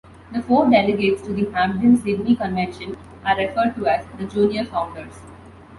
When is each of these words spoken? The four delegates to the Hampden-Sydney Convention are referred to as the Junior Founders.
The 0.33 0.41
four 0.41 0.67
delegates 0.67 1.21
to 1.27 1.31
the 1.31 1.45
Hampden-Sydney 1.51 2.35
Convention 2.35 2.97
are 3.23 3.37
referred 3.37 3.75
to 3.75 3.85
as 3.85 4.03
the 4.17 4.25
Junior 4.25 4.65
Founders. 4.65 5.19